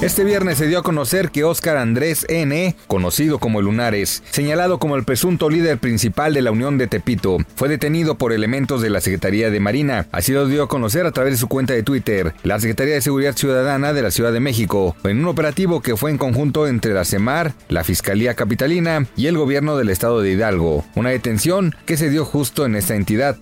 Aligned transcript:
Este 0.00 0.22
viernes 0.22 0.58
se 0.58 0.68
dio 0.68 0.78
a 0.78 0.82
conocer 0.84 1.30
que 1.32 1.42
Óscar 1.42 1.76
Andrés 1.76 2.24
N., 2.28 2.76
conocido 2.86 3.40
como 3.40 3.60
Lunares, 3.60 4.22
señalado 4.30 4.78
como 4.78 4.94
el 4.94 5.02
presunto 5.02 5.50
líder 5.50 5.78
principal 5.78 6.32
de 6.32 6.40
la 6.40 6.52
Unión 6.52 6.78
de 6.78 6.86
Tepito, 6.86 7.38
fue 7.56 7.68
detenido 7.68 8.16
por 8.16 8.32
elementos 8.32 8.80
de 8.80 8.90
la 8.90 9.00
Secretaría 9.00 9.50
de 9.50 9.58
Marina. 9.58 10.06
Así 10.12 10.30
lo 10.32 10.46
dio 10.46 10.62
a 10.62 10.68
conocer 10.68 11.04
a 11.04 11.10
través 11.10 11.32
de 11.32 11.38
su 11.38 11.48
cuenta 11.48 11.74
de 11.74 11.82
Twitter 11.82 12.32
la 12.44 12.60
Secretaría 12.60 12.94
de 12.94 13.00
Seguridad 13.00 13.36
Ciudadana 13.36 13.92
de 13.92 14.02
la 14.02 14.12
Ciudad 14.12 14.32
de 14.32 14.38
México, 14.38 14.94
en 15.02 15.18
un 15.18 15.26
operativo 15.26 15.82
que 15.82 15.96
fue 15.96 16.12
en 16.12 16.18
conjunto 16.18 16.68
entre 16.68 16.94
la 16.94 17.04
CEMAR, 17.04 17.54
la 17.68 17.82
Fiscalía 17.82 18.34
Capitalina 18.34 19.04
y 19.16 19.26
el 19.26 19.36
gobierno 19.36 19.76
del 19.76 19.90
estado 19.90 20.22
de 20.22 20.30
Hidalgo. 20.30 20.84
Una 20.94 21.10
detención 21.10 21.74
que 21.86 21.96
se 21.96 22.08
dio 22.08 22.24
justo 22.24 22.64
en 22.66 22.76
esta 22.76 22.94
entidad. 22.94 23.36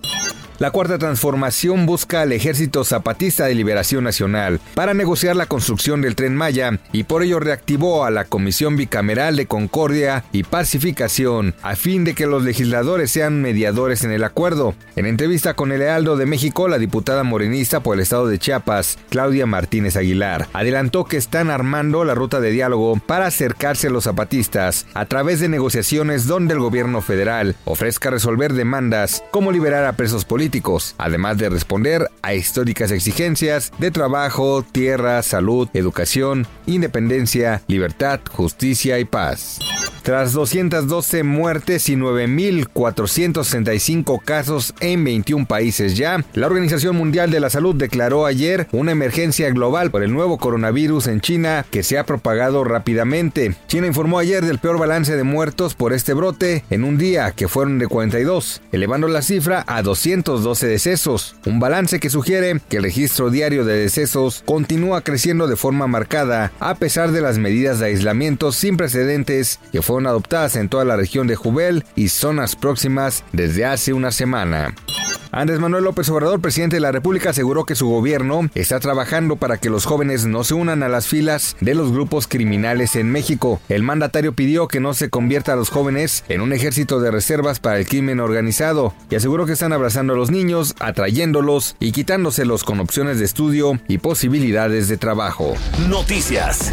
La 0.59 0.71
Cuarta 0.71 0.97
Transformación 0.97 1.85
busca 1.85 2.21
al 2.21 2.31
Ejército 2.31 2.83
Zapatista 2.83 3.45
de 3.45 3.53
Liberación 3.53 4.03
Nacional 4.03 4.59
para 4.73 4.95
negociar 4.95 5.35
la 5.35 5.45
construcción 5.45 6.01
del 6.01 6.15
tren 6.15 6.35
Maya 6.35 6.79
y 6.91 7.03
por 7.03 7.21
ello 7.21 7.39
reactivó 7.39 8.05
a 8.05 8.09
la 8.09 8.25
Comisión 8.25 8.75
Bicameral 8.75 9.35
de 9.35 9.45
Concordia 9.45 10.23
y 10.31 10.41
Pacificación 10.41 11.53
a 11.61 11.75
fin 11.75 12.03
de 12.03 12.15
que 12.15 12.25
los 12.25 12.41
legisladores 12.41 13.11
sean 13.11 13.39
mediadores 13.39 14.03
en 14.03 14.09
el 14.09 14.23
acuerdo. 14.23 14.73
En 14.95 15.05
entrevista 15.05 15.53
con 15.53 15.71
el 15.71 15.77
Lealdo 15.77 16.17
de 16.17 16.25
México, 16.25 16.67
la 16.67 16.79
diputada 16.79 17.21
morenista 17.21 17.81
por 17.81 17.93
el 17.93 18.01
estado 18.01 18.25
de 18.25 18.39
Chiapas, 18.39 18.97
Claudia 19.11 19.45
Martínez 19.45 19.95
Aguilar, 19.95 20.47
adelantó 20.53 21.05
que 21.05 21.17
están 21.17 21.51
armando 21.51 22.03
la 22.03 22.15
ruta 22.15 22.39
de 22.39 22.49
diálogo 22.49 22.99
para 23.05 23.27
acercarse 23.27 23.87
a 23.87 23.91
los 23.91 24.05
zapatistas 24.05 24.87
a 24.95 25.05
través 25.05 25.39
de 25.39 25.49
negociaciones 25.49 26.25
donde 26.25 26.55
el 26.55 26.59
gobierno 26.59 27.03
federal 27.03 27.55
ofrezca 27.65 28.09
resolver 28.09 28.53
demandas 28.53 29.23
como 29.29 29.51
liberar 29.51 29.85
a 29.85 29.93
presos 29.93 30.25
políticos 30.25 30.46
además 30.97 31.37
de 31.37 31.49
responder 31.49 32.09
a 32.21 32.33
históricas 32.33 32.91
exigencias 32.91 33.71
de 33.77 33.91
trabajo, 33.91 34.63
tierra, 34.63 35.21
salud, 35.23 35.69
educación, 35.73 36.47
independencia, 36.65 37.61
libertad, 37.67 38.19
justicia 38.31 38.99
y 38.99 39.05
paz. 39.05 39.59
Tras 40.07 40.31
212 40.31 41.23
muertes 41.23 41.89
y 41.89 41.97
9.465 41.97 44.23
casos 44.23 44.73
en 44.79 45.03
21 45.03 45.47
países 45.47 45.97
ya, 45.97 46.23
la 46.33 46.47
Organización 46.47 46.95
Mundial 46.95 47.29
de 47.29 47.41
la 47.41 47.49
Salud 47.49 47.75
declaró 47.75 48.25
ayer 48.25 48.69
una 48.71 48.93
emergencia 48.93 49.49
global 49.49 49.91
por 49.91 50.03
el 50.03 50.13
nuevo 50.13 50.37
coronavirus 50.37 51.07
en 51.07 51.19
China 51.19 51.65
que 51.69 51.83
se 51.83 51.97
ha 51.97 52.05
propagado 52.05 52.63
rápidamente. 52.63 53.53
China 53.67 53.87
informó 53.87 54.17
ayer 54.17 54.45
del 54.45 54.59
peor 54.59 54.79
balance 54.79 55.13
de 55.13 55.23
muertos 55.23 55.75
por 55.75 55.91
este 55.91 56.13
brote 56.13 56.63
en 56.69 56.85
un 56.85 56.97
día 56.97 57.33
que 57.33 57.49
fueron 57.49 57.77
de 57.77 57.87
42, 57.87 58.61
elevando 58.71 59.09
la 59.09 59.21
cifra 59.21 59.65
a 59.67 59.81
212 59.81 60.67
decesos, 60.67 61.35
un 61.45 61.59
balance 61.59 61.99
que 61.99 62.09
sugiere 62.09 62.61
que 62.69 62.77
el 62.77 62.83
registro 62.83 63.29
diario 63.29 63.65
de 63.65 63.77
decesos 63.77 64.41
continúa 64.45 65.01
creciendo 65.01 65.47
de 65.47 65.57
forma 65.57 65.87
marcada 65.87 66.53
a 66.61 66.75
pesar 66.75 67.11
de 67.11 67.19
las 67.19 67.39
medidas 67.39 67.79
de 67.79 67.87
aislamiento 67.87 68.53
sin 68.53 68.77
precedentes 68.77 69.59
que 69.73 69.81
fueron 69.81 69.96
adoptadas 70.05 70.55
en 70.55 70.69
toda 70.69 70.85
la 70.85 70.95
región 70.95 71.27
de 71.27 71.35
Jubel 71.35 71.85
y 71.95 72.09
zonas 72.09 72.55
próximas 72.55 73.23
desde 73.31 73.65
hace 73.65 73.93
una 73.93 74.11
semana. 74.11 74.75
Andrés 75.31 75.59
Manuel 75.59 75.83
López 75.83 76.09
Obrador, 76.09 76.39
presidente 76.41 76.77
de 76.77 76.81
la 76.81 76.91
República, 76.91 77.31
aseguró 77.31 77.65
que 77.65 77.75
su 77.75 77.87
gobierno 77.87 78.49
está 78.55 78.79
trabajando 78.79 79.35
para 79.35 79.57
que 79.57 79.69
los 79.69 79.85
jóvenes 79.85 80.25
no 80.25 80.43
se 80.43 80.53
unan 80.53 80.83
a 80.83 80.89
las 80.89 81.07
filas 81.07 81.55
de 81.59 81.75
los 81.75 81.91
grupos 81.91 82.27
criminales 82.27 82.95
en 82.95 83.11
México. 83.11 83.59
El 83.69 83.83
mandatario 83.83 84.33
pidió 84.33 84.67
que 84.67 84.79
no 84.79 84.93
se 84.93 85.09
convierta 85.09 85.53
a 85.53 85.55
los 85.55 85.69
jóvenes 85.69 86.23
en 86.29 86.41
un 86.41 86.53
ejército 86.53 86.99
de 86.99 87.11
reservas 87.11 87.59
para 87.59 87.77
el 87.77 87.87
crimen 87.87 88.19
organizado 88.19 88.93
y 89.09 89.15
aseguró 89.15 89.45
que 89.45 89.53
están 89.53 89.73
abrazando 89.73 90.13
a 90.13 90.17
los 90.17 90.31
niños, 90.31 90.75
atrayéndolos 90.79 91.75
y 91.79 91.91
quitándoselos 91.91 92.63
con 92.63 92.79
opciones 92.79 93.19
de 93.19 93.25
estudio 93.25 93.79
y 93.87 93.97
posibilidades 93.97 94.87
de 94.87 94.97
trabajo. 94.97 95.53
Noticias. 95.89 96.71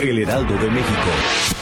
El 0.00 0.18
Heraldo 0.18 0.54
de 0.54 0.70
México. 0.70 1.61